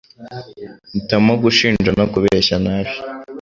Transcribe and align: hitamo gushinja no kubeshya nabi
hitamo 0.93 1.33
gushinja 1.43 1.89
no 1.99 2.05
kubeshya 2.11 2.55
nabi 2.65 2.93